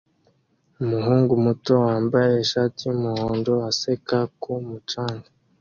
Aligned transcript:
Umuhungu 0.83 1.31
muto 1.45 1.71
wambaye 1.85 2.33
ishati 2.43 2.79
yumuhondo 2.89 3.51
aseka 3.69 4.17
ku 4.41 4.51
mucanga 4.67 5.27